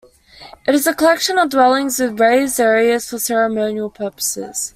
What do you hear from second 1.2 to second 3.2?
of dwellings with raised areas for